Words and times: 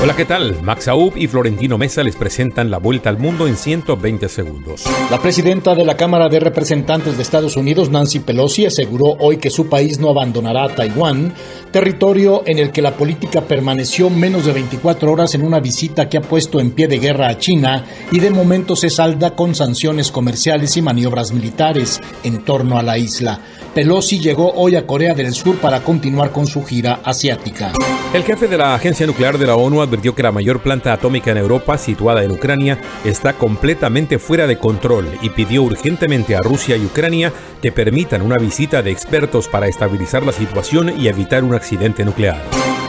Hola, 0.00 0.14
¿qué 0.14 0.24
tal? 0.24 0.62
Max 0.62 0.86
Aub 0.86 1.16
y 1.16 1.26
Florentino 1.26 1.76
Mesa 1.76 2.04
les 2.04 2.14
presentan 2.14 2.70
la 2.70 2.78
vuelta 2.78 3.10
al 3.10 3.18
mundo 3.18 3.48
en 3.48 3.56
120 3.56 4.28
segundos. 4.28 4.84
La 5.10 5.20
presidenta 5.20 5.74
de 5.74 5.84
la 5.84 5.96
Cámara 5.96 6.28
de 6.28 6.38
Representantes 6.38 7.16
de 7.16 7.22
Estados 7.24 7.56
Unidos, 7.56 7.90
Nancy 7.90 8.20
Pelosi, 8.20 8.64
aseguró 8.64 9.16
hoy 9.18 9.38
que 9.38 9.50
su 9.50 9.68
país 9.68 9.98
no 9.98 10.08
abandonará 10.08 10.66
a 10.66 10.68
Taiwán, 10.68 11.34
territorio 11.72 12.44
en 12.46 12.60
el 12.60 12.70
que 12.70 12.80
la 12.80 12.92
política 12.92 13.40
permaneció 13.40 14.08
menos 14.08 14.46
de 14.46 14.52
24 14.52 15.10
horas 15.10 15.34
en 15.34 15.42
una 15.42 15.58
visita 15.58 16.08
que 16.08 16.18
ha 16.18 16.22
puesto 16.22 16.60
en 16.60 16.70
pie 16.70 16.86
de 16.86 17.00
guerra 17.00 17.28
a 17.28 17.38
China 17.38 17.84
y 18.12 18.20
de 18.20 18.30
momento 18.30 18.76
se 18.76 18.90
salda 18.90 19.34
con 19.34 19.56
sanciones 19.56 20.12
comerciales 20.12 20.76
y 20.76 20.82
maniobras 20.82 21.32
militares 21.32 22.00
en 22.22 22.44
torno 22.44 22.78
a 22.78 22.84
la 22.84 22.98
isla. 22.98 23.40
Pelosi 23.78 24.18
llegó 24.18 24.52
hoy 24.56 24.74
a 24.74 24.84
Corea 24.84 25.14
del 25.14 25.32
Sur 25.32 25.58
para 25.58 25.84
continuar 25.84 26.32
con 26.32 26.48
su 26.48 26.64
gira 26.64 26.98
asiática. 27.04 27.70
El 28.12 28.24
jefe 28.24 28.48
de 28.48 28.58
la 28.58 28.74
Agencia 28.74 29.06
Nuclear 29.06 29.38
de 29.38 29.46
la 29.46 29.54
ONU 29.54 29.80
advirtió 29.80 30.16
que 30.16 30.24
la 30.24 30.32
mayor 30.32 30.60
planta 30.60 30.92
atómica 30.92 31.30
en 31.30 31.36
Europa, 31.36 31.78
situada 31.78 32.24
en 32.24 32.32
Ucrania, 32.32 32.80
está 33.04 33.34
completamente 33.34 34.18
fuera 34.18 34.48
de 34.48 34.58
control 34.58 35.06
y 35.22 35.30
pidió 35.30 35.62
urgentemente 35.62 36.34
a 36.34 36.40
Rusia 36.40 36.76
y 36.76 36.86
Ucrania 36.86 37.32
que 37.62 37.70
permitan 37.70 38.22
una 38.22 38.36
visita 38.36 38.82
de 38.82 38.90
expertos 38.90 39.46
para 39.46 39.68
estabilizar 39.68 40.26
la 40.26 40.32
situación 40.32 41.00
y 41.00 41.06
evitar 41.06 41.44
un 41.44 41.54
accidente 41.54 42.04
nuclear. 42.04 42.42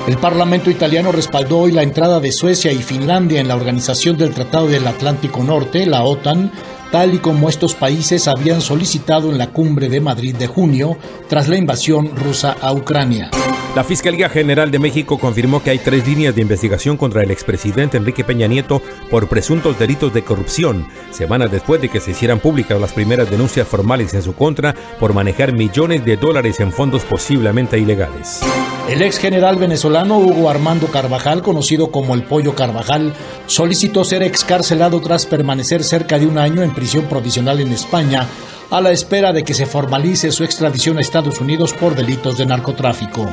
El 0.08 0.18
Parlamento 0.18 0.72
italiano 0.72 1.12
respaldó 1.12 1.60
hoy 1.60 1.72
la 1.72 1.84
entrada 1.84 2.20
de 2.20 2.32
Suecia 2.32 2.72
y 2.72 2.82
Finlandia 2.82 3.40
en 3.40 3.48
la 3.48 3.56
Organización 3.56 4.18
del 4.18 4.34
Tratado 4.34 4.66
del 4.66 4.88
Atlántico 4.88 5.44
Norte, 5.44 5.86
la 5.86 6.02
OTAN, 6.02 6.52
tal 6.92 7.14
y 7.14 7.20
como 7.20 7.50
estos 7.50 7.76
países 7.76 8.28
habían 8.28 8.62
solicitado 8.62 9.30
en 9.32 9.38
la 9.38 9.48
cumbre 9.48 9.90
de 9.90 10.02
Madrid 10.02 10.36
de 10.36 10.48
junio 10.48 10.98
tras 11.28 11.48
la 11.48 11.58
invasión 11.58 12.16
rusa 12.16 12.56
a 12.62 12.74
Ucrania. 12.74 13.30
La 13.76 13.84
Fiscalía 13.84 14.30
General 14.30 14.72
de 14.72 14.80
México 14.80 15.20
confirmó 15.20 15.62
que 15.62 15.70
hay 15.70 15.78
tres 15.78 16.06
líneas 16.08 16.34
de 16.34 16.42
investigación 16.42 16.98
contra 16.98 17.22
el 17.22 17.30
expresidente 17.30 17.98
Enrique 17.98 18.24
Peña 18.24 18.48
Nieto 18.48 18.82
por 19.12 19.28
presuntos 19.28 19.78
delitos 19.78 20.12
de 20.12 20.24
corrupción, 20.24 20.88
semanas 21.12 21.52
después 21.52 21.80
de 21.80 21.88
que 21.88 22.00
se 22.00 22.12
hicieran 22.12 22.40
públicas 22.40 22.82
las 22.82 22.94
primeras 22.94 23.30
denuncias 23.30 23.68
formales 23.68 24.16
en 24.16 24.24
su 24.24 24.34
contra 24.34 24.74
por 25.00 25.14
manejar 25.14 25.54
millones 25.54 26.04
de 26.04 26.18
dólares 26.18 26.60
en 26.60 26.72
fondos 26.72 27.04
posiblemente 27.04 27.78
ilegales. 27.78 28.42
El 28.90 29.04
ex 29.04 29.20
general 29.20 29.58
venezolano 29.58 30.18
Hugo 30.18 30.50
Armando 30.50 30.88
Carvajal, 30.88 31.44
conocido 31.44 31.92
como 31.92 32.16
el 32.16 32.24
Pollo 32.24 32.56
Carvajal, 32.56 33.14
solicitó 33.46 34.04
ser 34.04 34.24
excarcelado 34.24 35.00
tras 35.00 35.28
permanecer 35.28 35.84
cerca 35.84 36.18
de 36.18 36.26
un 36.26 36.40
año 36.40 36.64
en 36.64 36.74
prisión 36.74 37.06
provisional 37.06 37.60
en 37.60 37.72
España 37.72 38.28
a 38.72 38.82
la 38.82 38.92
espera 38.92 39.34
de 39.34 39.44
que 39.44 39.54
se 39.54 39.66
formalice 39.66 40.32
su 40.32 40.44
extradición 40.44 40.98
a 40.98 41.02
Estados 41.02 41.40
Unidos 41.40 41.74
por 41.74 41.96
delitos 41.96 42.38
de 42.38 42.46
narcotráfico. 42.46 43.28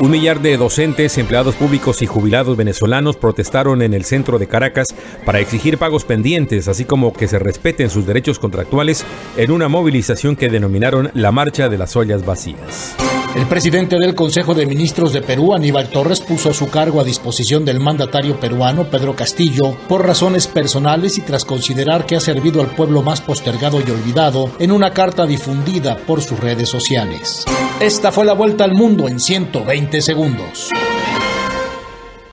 Un 0.00 0.12
millar 0.12 0.40
de 0.40 0.56
docentes, 0.56 1.18
empleados 1.18 1.56
públicos 1.56 2.02
y 2.02 2.06
jubilados 2.06 2.56
venezolanos 2.56 3.16
protestaron 3.16 3.82
en 3.82 3.94
el 3.94 4.04
centro 4.04 4.38
de 4.38 4.46
Caracas 4.46 4.86
para 5.24 5.40
exigir 5.40 5.76
pagos 5.76 6.04
pendientes, 6.04 6.68
así 6.68 6.84
como 6.84 7.12
que 7.12 7.26
se 7.26 7.40
respeten 7.40 7.90
sus 7.90 8.06
derechos 8.06 8.38
contractuales 8.38 9.04
en 9.36 9.50
una 9.50 9.66
movilización 9.66 10.36
que 10.36 10.50
denominaron 10.50 11.10
la 11.14 11.32
Marcha 11.32 11.68
de 11.68 11.78
las 11.78 11.96
Ollas 11.96 12.24
Vacías. 12.24 12.94
El 13.38 13.46
presidente 13.46 13.98
del 14.00 14.16
Consejo 14.16 14.52
de 14.52 14.66
Ministros 14.66 15.12
de 15.12 15.22
Perú, 15.22 15.54
Aníbal 15.54 15.90
Torres, 15.90 16.20
puso 16.20 16.52
su 16.52 16.70
cargo 16.70 17.00
a 17.00 17.04
disposición 17.04 17.64
del 17.64 17.78
mandatario 17.78 18.40
peruano, 18.40 18.90
Pedro 18.90 19.14
Castillo, 19.14 19.76
por 19.88 20.04
razones 20.04 20.48
personales 20.48 21.18
y 21.18 21.20
tras 21.20 21.44
considerar 21.44 22.04
que 22.04 22.16
ha 22.16 22.20
servido 22.20 22.60
al 22.60 22.66
pueblo 22.66 23.00
más 23.00 23.20
postergado 23.20 23.78
y 23.80 23.88
olvidado 23.92 24.50
en 24.58 24.72
una 24.72 24.90
carta 24.90 25.24
difundida 25.24 25.98
por 25.98 26.20
sus 26.20 26.40
redes 26.40 26.68
sociales. 26.68 27.44
Esta 27.78 28.10
fue 28.10 28.24
la 28.24 28.32
vuelta 28.32 28.64
al 28.64 28.74
mundo 28.74 29.06
en 29.06 29.20
120 29.20 30.02
segundos. 30.02 30.70